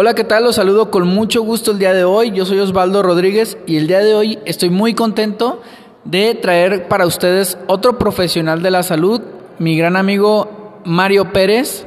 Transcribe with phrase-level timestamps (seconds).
[0.00, 0.44] Hola, ¿qué tal?
[0.44, 2.30] Los saludo con mucho gusto el día de hoy.
[2.30, 5.60] Yo soy Osvaldo Rodríguez y el día de hoy estoy muy contento
[6.04, 9.20] de traer para ustedes otro profesional de la salud,
[9.58, 11.84] mi gran amigo Mario Pérez,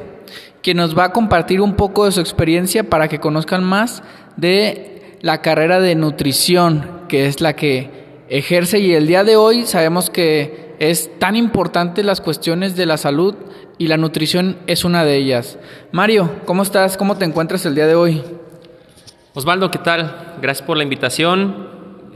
[0.60, 4.02] que nos va a compartir un poco de su experiencia para que conozcan más
[4.36, 9.64] de la carrera de nutrición, que es la que ejerce y el día de hoy
[9.64, 13.36] sabemos que es tan importante las cuestiones de la salud
[13.82, 15.58] y la nutrición es una de ellas.
[15.90, 16.96] Mario, ¿cómo estás?
[16.96, 18.22] ¿Cómo te encuentras el día de hoy?
[19.34, 20.36] Osvaldo, ¿qué tal?
[20.40, 21.66] Gracias por la invitación.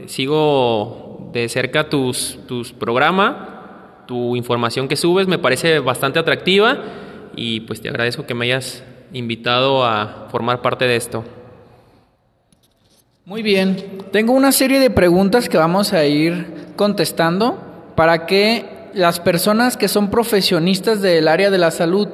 [0.05, 3.35] Sigo de cerca tus, tus programas,
[4.07, 6.83] tu información que subes me parece bastante atractiva
[7.35, 11.25] y pues te agradezco que me hayas invitado a formar parte de esto.
[13.25, 16.47] Muy bien, tengo una serie de preguntas que vamos a ir
[16.77, 22.07] contestando para que las personas que son profesionistas del área de la salud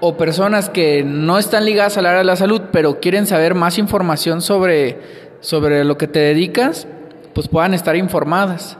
[0.00, 3.78] o personas que no están ligadas al área de la salud, pero quieren saber más
[3.78, 4.98] información sobre,
[5.40, 6.86] sobre lo que te dedicas,
[7.32, 8.76] pues puedan estar informadas.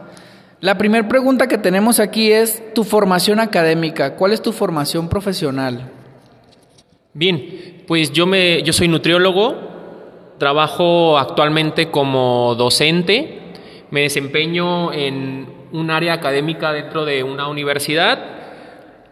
[0.60, 4.16] La primera pregunta que tenemos aquí es tu formación académica.
[4.16, 5.90] ¿Cuál es tu formación profesional?
[7.14, 9.56] Bien, pues yo, me, yo soy nutriólogo,
[10.36, 13.40] trabajo actualmente como docente,
[13.90, 18.18] me desempeño en un área académica dentro de una universidad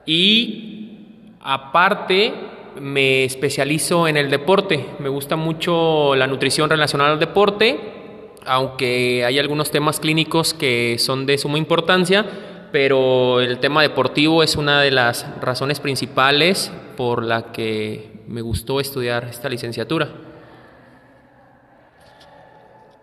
[0.06, 2.32] y aparte
[2.80, 4.86] me especializo en el deporte.
[4.98, 7.78] Me gusta mucho la nutrición relacionada al deporte,
[8.46, 12.24] aunque hay algunos temas clínicos que son de suma importancia,
[12.72, 18.80] pero el tema deportivo es una de las razones principales por la que me gustó
[18.80, 20.08] estudiar esta licenciatura.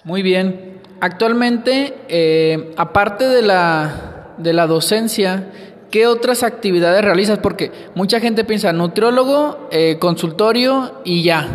[0.04, 0.75] Muy bien.
[1.02, 5.52] Actualmente, eh, aparte de la, de la docencia,
[5.92, 7.40] ¿qué otras actividades realizas?
[7.40, 11.48] Porque mucha gente piensa nutriólogo, eh, consultorio y ya.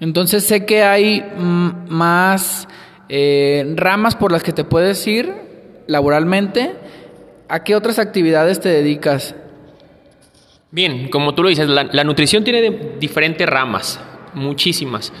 [0.00, 1.24] Entonces sé que hay
[1.88, 2.68] más
[3.08, 5.32] eh, ramas por las que te puedes ir
[5.86, 6.74] laboralmente.
[7.48, 9.34] ¿A qué otras actividades te dedicas?
[10.72, 14.00] Bien, como tú lo dices, la, la nutrición tiene diferentes ramas
[14.34, 15.12] muchísimas.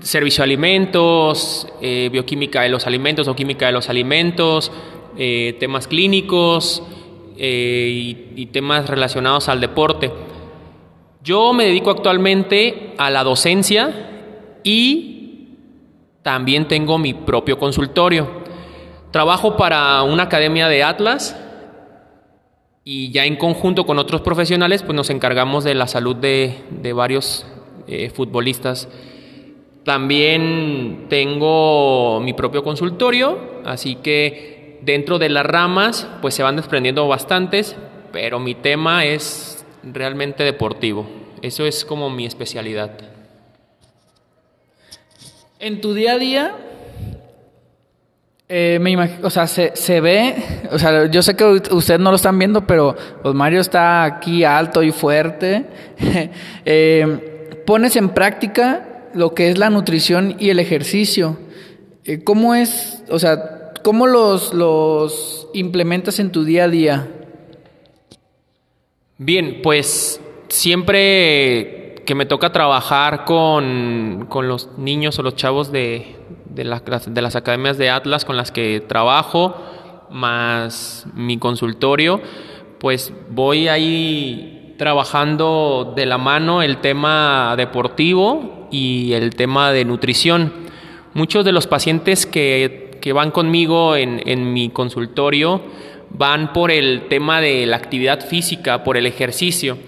[0.00, 4.70] Servicio de alimentos, eh, bioquímica de los alimentos o química de los alimentos,
[5.16, 6.84] eh, temas clínicos
[7.36, 10.12] eh, y, temas relacionados al deporte.
[11.24, 14.30] Yo me dedico actualmente a la docencia
[14.62, 15.56] y
[16.22, 18.44] también tengo mi propio consultorio.
[19.10, 21.36] Trabajo para una academia de Atlas
[22.84, 26.54] y ya en conjunto con otros profesionales pues nos encargamos de la salud de,
[26.94, 27.44] varios
[28.14, 28.88] futbolistas.
[29.88, 37.08] También tengo mi propio consultorio, así que dentro de las ramas pues se van desprendiendo
[37.08, 37.74] bastantes,
[38.12, 41.08] pero mi tema es realmente deportivo.
[41.40, 42.98] Eso es como mi especialidad.
[45.58, 46.56] En tu día a día,
[48.46, 50.34] eh, me o sea, se, se, ve,
[50.70, 54.44] o sea, yo sé que ustedes no lo están viendo, pero pues Mario está aquí
[54.44, 55.64] alto y fuerte.
[56.66, 61.38] eh, pones en práctica lo que es la nutrición y el ejercicio.
[62.04, 67.08] Eh, ¿Cómo es, o sea, cómo los, los implementas en tu día a día?
[69.18, 76.16] Bien, pues siempre que me toca trabajar con, con los niños o los chavos de,
[76.46, 79.54] de, de las academias de Atlas con las que trabajo,
[80.10, 82.20] más mi consultorio,
[82.78, 90.52] pues voy ahí trabajando de la mano el tema deportivo y el tema de nutrición.
[91.14, 95.62] Muchos de los pacientes que, van conmigo en, en mi consultorio
[96.10, 99.78] van por el tema de la actividad física, por el ejercicio,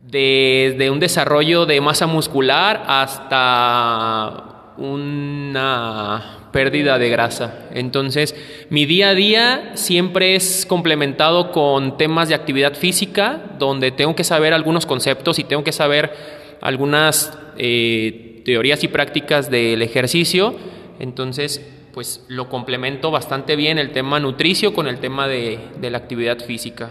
[0.00, 7.66] desde un desarrollo de masa muscular hasta una pérdida de grasa.
[7.72, 8.36] Entonces,
[8.70, 14.22] mi día a día siempre es complementado con temas de actividad física, donde tengo que
[14.22, 20.56] saber algunos conceptos y tengo que saber algunas eh, teorías y prácticas del ejercicio.
[20.98, 26.40] Entonces, pues lo complemento bastante bien el tema nutricio con el tema de, la actividad
[26.40, 26.90] física.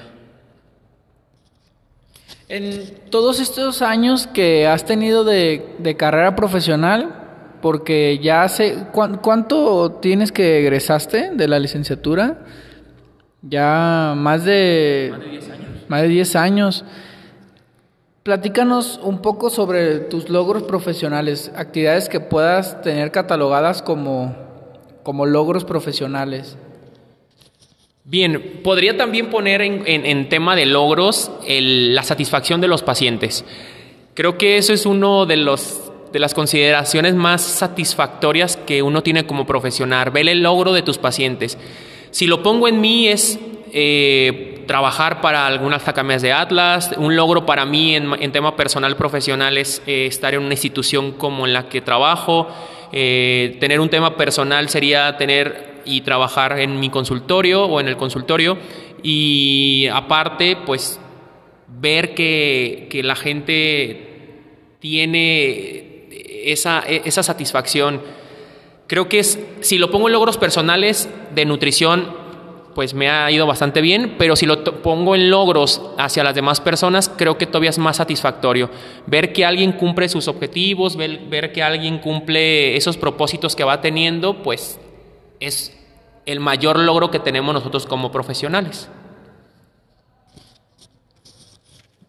[2.47, 7.23] En todos estos años que has tenido de carrera profesional,
[7.63, 8.75] porque ya hace...
[8.91, 12.45] ¿Cuánto tienes que egresaste de la licenciatura?
[13.41, 15.13] Ya más de...
[15.13, 15.67] Más de 10 años.
[15.87, 16.85] Más de 10 años.
[18.23, 24.33] Platícanos un poco sobre tus logros profesionales, actividades que puedas tener catalogadas como,
[25.03, 26.55] como logros profesionales.
[28.05, 33.43] Bien, podría también poner en, en, tema de logros la satisfacción de los pacientes.
[34.13, 35.81] Creo que eso es uno de los
[36.13, 40.99] de las consideraciones más satisfactorias que uno tiene como profesional, ver el logro de tus
[40.99, 41.57] pacientes.
[42.11, 43.39] Si lo pongo en mí es
[43.73, 49.57] eh, trabajar para algunas academias de Atlas, un logro para mí en, tema personal profesional
[49.57, 52.47] es eh, estar en una institución como en la que trabajo,
[52.91, 57.97] eh, tener un tema personal sería tener y trabajar en mi consultorio o en el
[57.97, 58.57] consultorio.
[59.01, 60.99] Y aparte pues
[61.67, 64.13] ver que, que la gente
[64.79, 66.07] tiene
[66.45, 68.01] esa, esa satisfacción.
[68.87, 72.22] Creo que es, si lo pongo en logros personales de nutrición,
[72.75, 76.59] pues me ha ido bastante bien, pero si lo pongo en logros hacia las demás
[76.61, 78.69] personas, creo que todavía es más satisfactorio.
[79.05, 84.41] Ver que alguien cumple sus objetivos, ver, que alguien cumple esos propósitos que va teniendo,
[84.41, 84.79] pues
[85.39, 85.77] es
[86.25, 88.89] el mayor logro que tenemos nosotros como profesionales.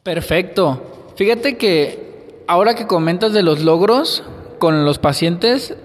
[0.03, 1.13] Perfecto.
[1.17, 4.23] Fíjate que ahora que comentas de los logros
[4.59, 5.77] con los pacientes,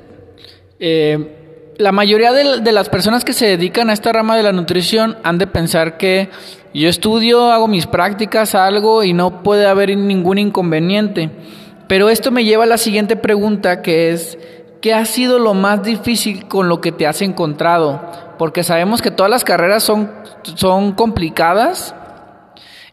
[0.79, 1.38] eh,
[1.79, 5.37] la mayoría de, las personas que se dedican a esta rama de la nutrición han
[5.37, 6.29] de pensar que
[6.73, 11.31] yo estudio, hago mis prácticas, algo y no puede haber ningún inconveniente.
[11.87, 14.37] Pero esto me lleva a la siguiente pregunta que es,
[14.81, 18.01] ¿qué ha sido lo más difícil con lo que te has encontrado?
[18.37, 20.11] Porque sabemos que todas las carreras son,
[20.55, 21.95] son complicadas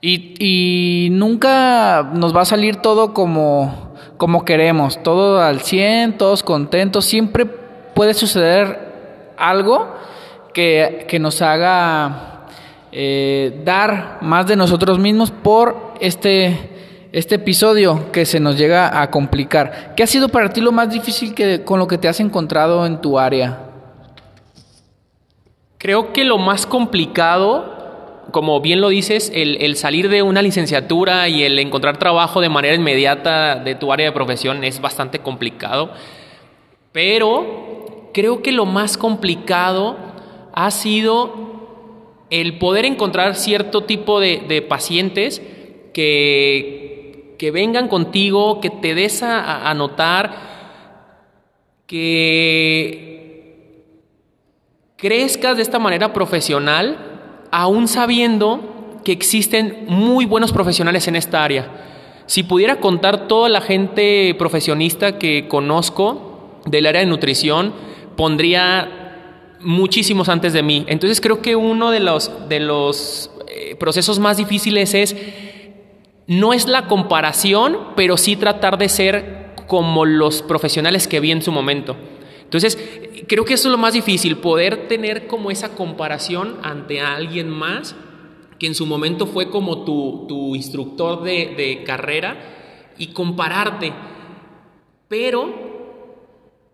[0.01, 7.05] y, nunca nos va a salir todo como, como queremos, todo al 100, todos contentos.
[7.05, 7.66] Siempre
[7.97, 9.89] puede suceder algo
[10.53, 12.47] que, nos haga
[12.93, 19.11] eh, dar más de nosotros mismos por este, este episodio que se nos llega a
[19.11, 19.95] complicar.
[19.97, 22.85] ¿Qué ha sido para ti lo más difícil que, con lo que te has encontrado
[22.85, 23.61] en tu área?
[25.79, 27.75] Creo que lo más complicado
[28.31, 32.75] como bien lo dices, el, salir de una licenciatura y el encontrar trabajo de manera
[32.75, 35.93] inmediata de tu área de profesión es bastante complicado.
[36.93, 37.86] Pero
[38.17, 39.99] creo que lo más complicado
[40.55, 45.43] ha sido el poder encontrar cierto tipo de, pacientes
[45.93, 50.35] que, que, vengan contigo, que te des a, a notar,
[51.87, 53.85] que
[54.97, 61.71] crezcas de esta manera profesional aún sabiendo que existen muy buenos profesionales en esta área.
[62.25, 67.75] Si pudiera contar toda la gente profesionista que conozco del área de nutrición,
[68.17, 70.85] pondría muchísimos antes de mí.
[70.89, 75.17] Entonces creo que uno de los, de los eh, procesos más difíciles es,
[76.27, 81.43] no es la comparación, pero sí tratar de ser como los profesionales que vi en
[81.43, 81.97] su momento.
[82.43, 82.79] Entonces,
[83.27, 87.97] creo que eso es lo más difícil, poder tener como esa comparación ante alguien más
[88.59, 93.93] que en su momento fue como tu, instructor de, carrera y compararte.
[95.09, 95.66] Pero,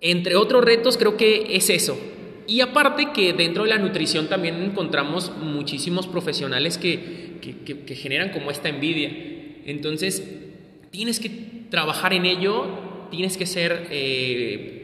[0.02, 1.98] entre otros retos, creo que es eso.
[2.46, 7.40] Y aparte que dentro de la nutrición también encontramos muchísimos profesionales que,
[7.86, 9.10] generan como esta envidia.
[9.64, 10.22] Entonces,
[10.90, 11.30] tienes que
[11.70, 12.66] trabajar en ello,
[13.10, 13.86] tienes que ser...
[13.90, 14.78] Eh,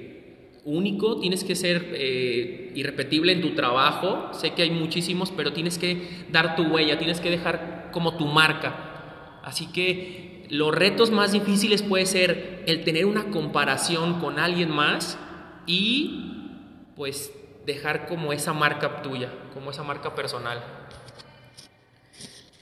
[0.65, 4.33] único, tienes que ser eh, irrepetible en tu trabajo.
[4.35, 5.97] Sé que hay muchísimos, pero tienes que
[6.31, 9.41] dar tu huella, tienes que dejar como tu marca.
[9.43, 15.19] Así que los retos más difíciles puede ser el tener una comparación con alguien más
[15.67, 16.51] y
[16.97, 17.33] pues
[17.67, 20.63] dejar como esa marca tuya, como esa marca personal.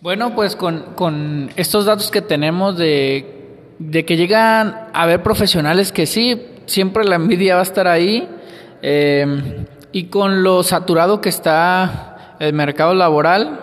[0.00, 5.92] Bueno, pues con, con estos datos que tenemos de, de que llegan a haber profesionales
[5.92, 8.28] que sí siempre la envidia va a estar ahí.
[8.82, 13.58] Eh, y con lo saturado que está el mercado laboral,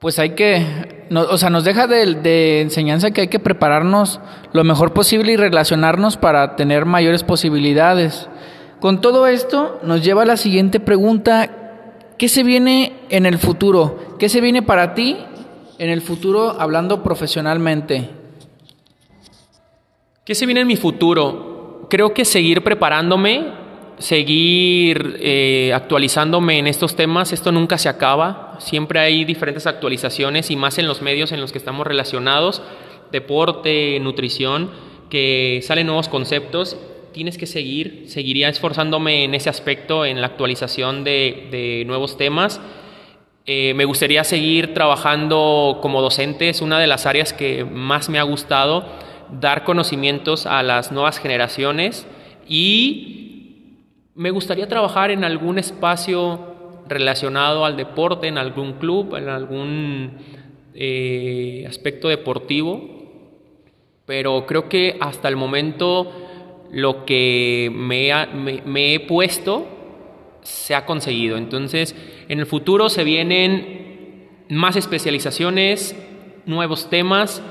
[0.00, 4.20] pues hay que, o sea, nos deja de, de, enseñanza que hay que prepararnos
[4.52, 8.28] lo mejor posible y relacionarnos para tener mayores posibilidades.
[8.80, 11.50] Con todo esto nos lleva a la siguiente pregunta,
[12.18, 14.16] ¿qué se viene en el futuro?
[14.18, 15.16] ¿Qué se viene para ti
[15.78, 18.10] en el futuro hablando profesionalmente?
[20.24, 21.54] ¿Qué se viene en mi futuro?
[21.88, 23.52] creo que seguir preparándome,
[23.98, 30.56] seguir eh, actualizándome en estos temas, esto nunca se acaba, siempre hay diferentes actualizaciones y
[30.56, 32.62] más en los medios en los que estamos relacionados,
[33.12, 34.70] deporte, nutrición,
[35.10, 36.76] que salen nuevos conceptos,
[37.12, 42.60] tienes que seguir, seguiría esforzándome en ese aspecto, en la actualización de, nuevos temas.
[43.46, 48.18] Eh, me gustaría seguir trabajando como docente, es una de las áreas que más me
[48.18, 48.84] ha gustado
[49.40, 52.06] dar conocimientos a las nuevas generaciones
[52.48, 53.23] y
[54.14, 56.54] me gustaría trabajar en algún espacio
[56.88, 60.18] relacionado al deporte, en algún club, en algún
[60.74, 62.80] eh, aspecto deportivo.
[64.06, 66.12] Pero creo que hasta el momento
[66.70, 68.10] lo que me,
[68.64, 69.66] me he puesto
[70.42, 71.36] se ha conseguido.
[71.36, 71.96] Entonces,
[72.28, 75.96] en el futuro se vienen más especializaciones,
[76.44, 77.42] nuevos temas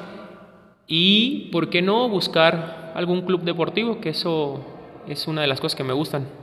[0.88, 4.63] y, ¿por qué no?, buscar algún club deportivo, que eso
[5.08, 6.43] es una de las cosas que me gustan.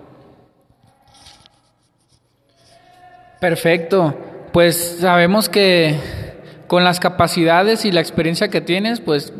[3.40, 4.14] Perfecto.
[4.52, 5.96] Pues sabemos que
[6.66, 9.32] con las capacidades y la experiencia que tienes, pues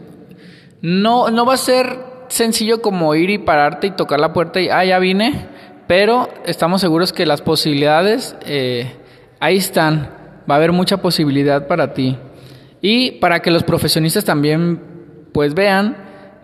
[0.81, 4.69] no, no va a ser sencillo como ir y pararte y tocar la puerta y,
[4.69, 5.47] ah, ya vine,
[5.87, 8.93] pero estamos seguros que las posibilidades eh,
[9.39, 10.11] ahí están.
[10.51, 12.17] Va a haber mucha posibilidad para ti.
[12.81, 14.81] Y para que los profesionistas también
[15.33, 15.97] pues vean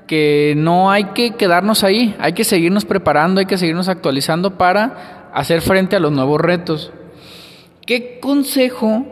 [0.07, 5.31] que no hay que quedarnos ahí, hay que seguirnos preparando, hay que seguirnos actualizando para
[5.33, 6.93] hacer frente a los nuevos retos.
[7.87, 9.07] ¿Qué consejo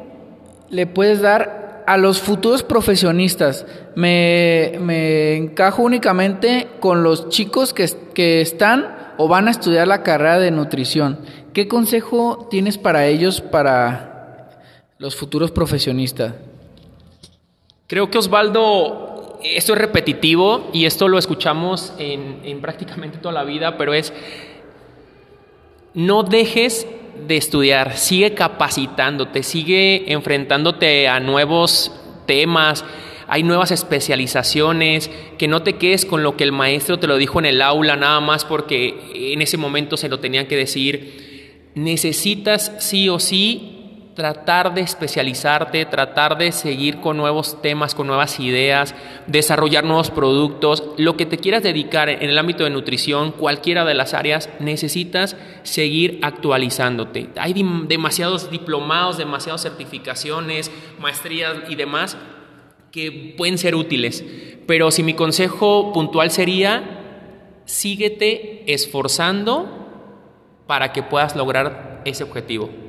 [0.69, 3.67] le puedes dar a los futuros profesionistas?
[3.95, 10.03] Me, me encajo únicamente con los chicos que, que están o van a estudiar la
[10.03, 11.21] carrera de nutrición.
[11.53, 14.51] ¿Qué consejo tienes para ellos, para
[14.99, 16.35] los futuros profesionistas?
[17.87, 23.77] Creo que Osvaldo, esto es repetitivo y esto lo escuchamos en, prácticamente toda la vida,
[23.77, 24.13] pero es,
[25.93, 26.87] no dejes
[27.27, 31.93] de estudiar, sigue capacitándote, sigue enfrentándote a nuevos
[32.27, 32.85] temas,
[33.27, 37.39] hay nuevas especializaciones, que no te quedes con lo que el maestro te lo dijo
[37.39, 41.71] en el aula nada más porque en ese momento se lo tenía que decir.
[41.75, 43.74] Necesitas sí o sí
[44.15, 48.95] tratar de especializarte, tratar de seguir con nuevos temas, con nuevas ideas,
[49.27, 53.95] desarrollar nuevos productos, lo que te quieras dedicar en el ámbito de nutrición, cualquiera de
[53.95, 57.29] las áreas, necesitas seguir actualizándote.
[57.37, 57.55] Hay
[57.89, 62.17] demasiados diplomados, demasiadas certificaciones, maestrías y demás
[62.93, 64.25] que pueden ser útiles,
[64.69, 67.01] pero si mi consejo puntual sería,
[67.65, 72.84] síguete esforzando para que puedas lograr ese objetivo.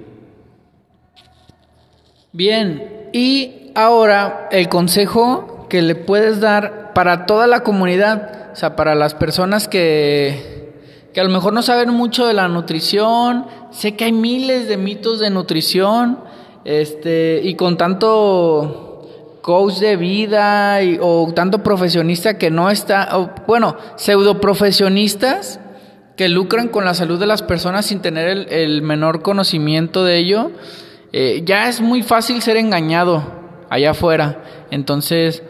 [2.35, 8.75] Bien, y ahora el consejo que le puedes dar para toda la comunidad, o sea,
[8.75, 10.73] para las personas que,
[11.13, 14.75] que a lo mejor no saben mucho de la nutrición, sé que hay miles de
[14.75, 16.19] mitos de nutrición,
[16.65, 23.77] este, y con tanto coach de vida o tanto profesionista que no está, o, bueno,
[23.95, 25.61] pseudo profesionistas
[26.17, 30.17] que lucran con la salud de las personas sin tener el, el menor conocimiento de
[30.17, 30.51] ello.
[31.17, 33.23] Eh, ya es muy fácil ser engañado
[33.69, 34.43] allá afuera.
[34.69, 35.43] Entonces,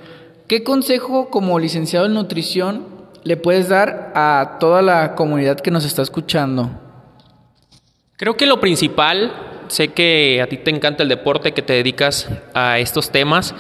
[0.47, 2.85] ¿qué consejo como licenciado en nutrición
[3.23, 6.69] le puedes dar a toda la comunidad que nos está escuchando?
[8.15, 9.33] Creo que lo principal,
[9.67, 13.55] sé que a ti te encanta el deporte, que te dedicas a estos temas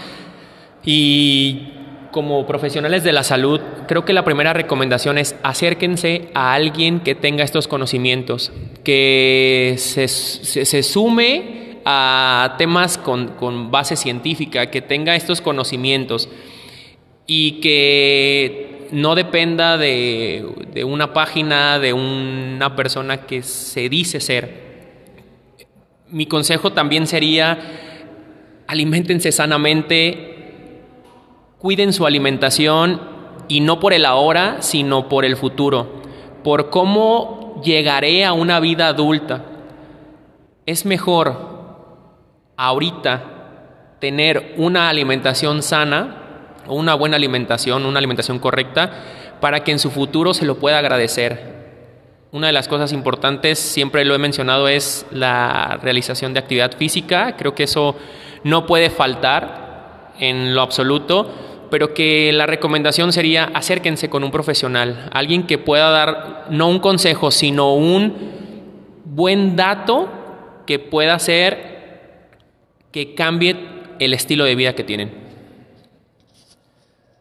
[0.83, 1.71] y
[2.11, 7.15] como profesionales de la salud, creo que la primera recomendación es acérquense a alguien que
[7.15, 8.51] tenga estos conocimientos,
[8.83, 16.27] que se, se sume a temas con, base científica, que tenga estos conocimientos
[17.27, 24.65] y que no dependa de, una página, de una persona que se dice ser.
[26.09, 27.59] Mi consejo también sería,
[28.67, 30.81] alimentense sanamente,
[31.59, 33.01] cuiden su alimentación
[33.47, 36.01] y no por el ahora, sino por el futuro,
[36.43, 39.45] por cómo llegaré a una vida adulta.
[40.65, 41.54] Es mejor
[42.57, 43.23] ahorita
[43.99, 46.25] tener una alimentación sana
[46.67, 48.91] una buena alimentación, una alimentación correcta,
[49.39, 51.55] para que en su futuro se lo pueda agradecer.
[52.31, 57.35] Una de las cosas importantes, siempre lo he mencionado, es la realización de actividad física.
[57.37, 57.95] Creo que eso
[58.43, 61.29] no puede faltar en lo absoluto,
[61.69, 66.79] pero que la recomendación sería acérquense con un profesional, alguien que pueda dar no un
[66.79, 68.13] consejo, sino un
[69.03, 70.09] buen dato
[70.65, 71.74] que pueda ser
[72.95, 73.57] que cambie
[73.99, 75.11] el estilo de vida que tienen?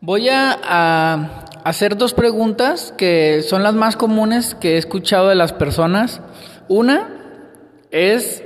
[0.00, 5.52] Voy a, hacer dos preguntas que son las más comunes que he escuchado de las
[5.52, 6.20] personas.
[6.68, 7.08] Una
[7.90, 8.44] es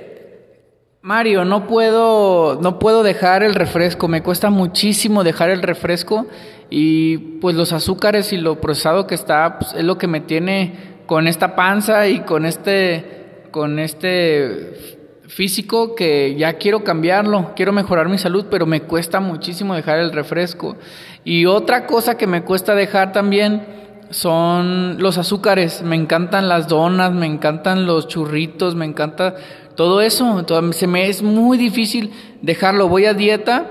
[1.02, 6.26] Mario, no puedo, no puedo dejar el refresco, me cuesta muchísimo dejar el refresco
[6.70, 10.96] y pues los azúcares y lo procesado que está pues, es lo que me tiene
[11.04, 14.97] con esta panza y con este, con este
[15.28, 20.12] físico que ya quiero cambiarlo, quiero mejorar mi salud, pero me cuesta muchísimo dejar el
[20.12, 20.76] refresco.
[21.24, 23.78] Y otra cosa que me cuesta dejar también
[24.10, 25.82] son los azúcares.
[25.82, 29.34] Me encantan las donas, me encantan los churritos, me encanta
[29.76, 30.44] todo eso.
[30.72, 32.10] se me es muy difícil
[32.42, 32.88] dejarlo.
[32.88, 33.66] Voy a dieta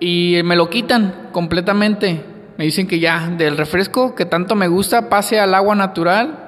[0.00, 2.22] y me lo quitan completamente.
[2.58, 6.44] Me dicen que ya del refresco que tanto me gusta pase al agua natural.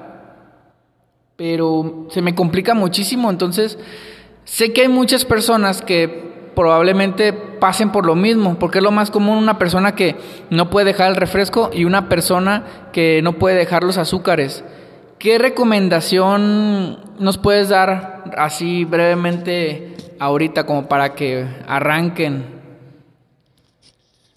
[1.35, 3.31] Pero se me complica muchísimo.
[3.31, 3.79] Entonces,
[4.51, 6.07] sé que hay muchas personas que
[6.55, 10.17] probablemente pasen por lo mismo, porque es lo más común una persona que
[10.49, 14.65] no puede dejar el refresco y una persona que no puede dejar los azúcares.
[15.19, 22.43] ¿Qué recomendación nos puedes dar así brevemente ahorita como para que arranquen?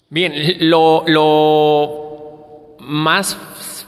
[0.09, 1.03] Bien, lo,
[2.79, 3.35] más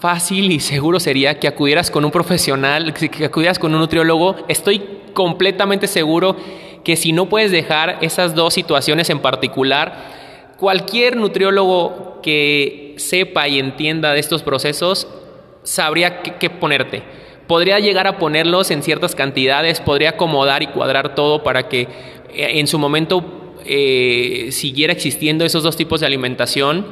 [0.02, 4.36] fácil y seguro sería que acudieras con un profesional, que acudieras con un nutriólogo.
[4.50, 6.38] Estoy completamente seguro
[6.84, 13.58] que si no puedes dejar esas dos situaciones en particular, cualquier nutriólogo que sepa y
[13.58, 15.08] entienda de estos procesos
[15.64, 17.02] sabría qué, ponerte.
[17.48, 22.60] Podría llegar a ponerlos en ciertas cantidades, podría acomodar y cuadrar todo para que eh,
[22.60, 26.86] en su momento eh, siguiera existiendo esos dos tipos de alimentación.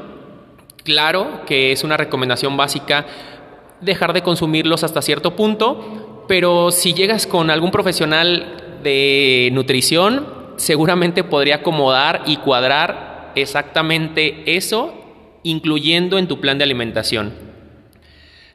[0.84, 3.06] Claro que es una recomendación básica
[3.82, 10.28] dejar de consumirlos hasta cierto punto, pero si llegas con algún profesional de nutrición,
[10.58, 14.94] seguramente podría acomodar y cuadrar exactamente eso,
[15.44, 17.34] incluyendo en tu plan de alimentación.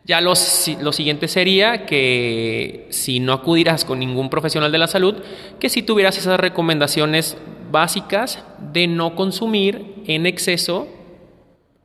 [0.05, 5.17] Ya lo siguiente sería que si no acudieras con ningún profesional de la salud,
[5.61, 7.37] que si tuvieras esas recomendaciones
[7.71, 10.89] básicas de no consumir en exceso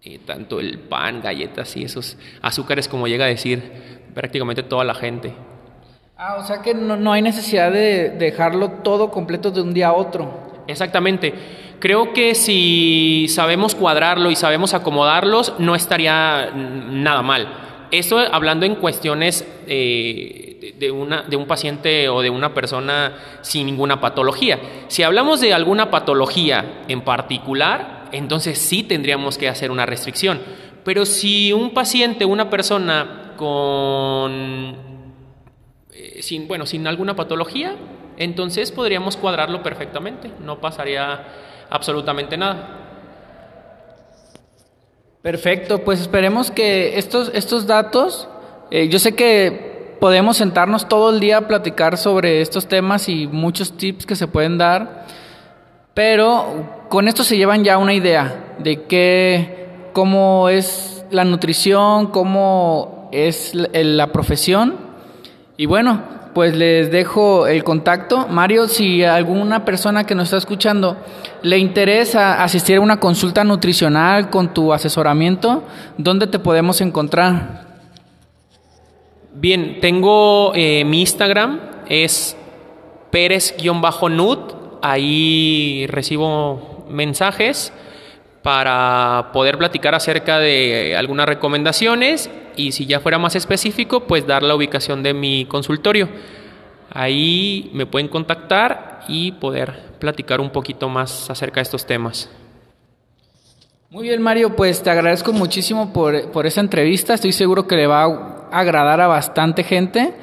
[0.02, 3.62] eh, tanto el pan, galletas y esos azúcares como llega a decir
[4.14, 5.34] prácticamente toda la gente.
[6.18, 9.90] Ah, o sea que no, no hay necesidad de dejarlo todo completo de un día
[9.90, 10.64] a otro.
[10.68, 11.34] Exactamente.
[11.80, 17.88] Creo que si sabemos cuadrarlo y sabemos acomodarlos, no estaría nada mal.
[17.92, 23.66] Esto hablando en cuestiones eh, de, una, de un paciente o de una persona sin
[23.66, 24.60] ninguna patología.
[24.88, 30.40] Si hablamos de alguna patología en particular, entonces sí tendríamos que hacer una restricción.
[30.86, 34.95] Pero si un paciente, una persona con
[35.98, 37.74] eh, sin, bueno, sin alguna patología,
[38.18, 41.24] entonces podríamos cuadrarlo perfectamente, no pasaría
[41.70, 42.82] absolutamente nada.
[45.22, 48.28] Perfecto, pues esperemos que estos, estos datos,
[48.72, 53.28] eh, yo sé que podemos sentarnos todo el día a platicar sobre estos temas y
[53.28, 55.06] muchos tips que se pueden dar,
[55.94, 63.10] pero con esto se llevan ya una idea de qué, cómo es la nutrición, cómo
[63.14, 64.85] es la profesión
[65.58, 68.28] y bueno, pues les dejo el contacto.
[68.28, 70.98] Mario, si alguna persona que nos está escuchando
[71.44, 75.64] le interesa asistir a una consulta nutricional con tu asesoramiento,
[75.98, 77.64] ¿dónde te podemos encontrar?
[79.34, 82.36] Bien, tengo eh, mi Instagram, es
[83.12, 87.72] Pérez-Nut, ahí recibo mensajes
[88.46, 94.44] para poder platicar acerca de algunas recomendaciones y si ya fuera más específico, pues dar
[94.44, 96.08] la ubicación de mi consultorio.
[96.92, 102.30] Ahí me pueden contactar y poder platicar un poquito más acerca de estos temas.
[103.90, 107.16] Muy bien, Mario, pues te agradezco muchísimo por, por esa entrevista.
[107.16, 110.14] Estoy seguro que le va a agradar a bastante gente.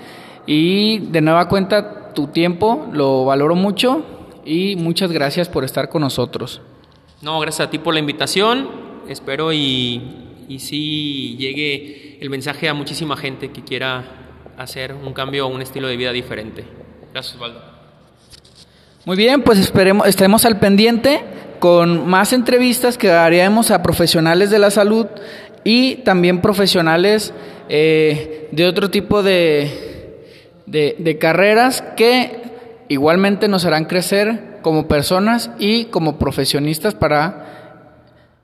[0.46, 4.04] Y de nueva cuenta, tu tiempo lo valoro mucho
[4.44, 6.62] y muchas gracias por estar con nosotros.
[7.22, 8.68] No, gracias a ti por la invitación.
[9.08, 10.02] Espero y,
[10.48, 14.04] y sí llegue el mensaje a muchísima gente que quiera
[14.58, 16.64] hacer un cambio o un estilo de vida diferente.
[17.12, 17.62] Gracias, Osvaldo.
[19.04, 21.22] Muy bien, pues esperemos, estaremos al pendiente
[21.60, 25.06] con más entrevistas que haremos a profesionales de la salud
[25.62, 27.32] y también profesionales
[27.68, 30.24] eh, de otro tipo de,
[30.66, 32.42] de carreras que
[32.88, 37.82] igualmente nos harán crecer como personas y como profesionistas para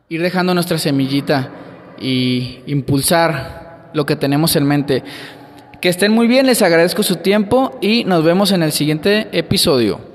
[0.08, 1.50] ir dejando nuestra semillita
[2.00, 5.04] y impulsar lo que tenemos en mente.
[5.80, 10.07] Que estén muy bien, les agradezco su tiempo y nos vemos en el siguiente episodio.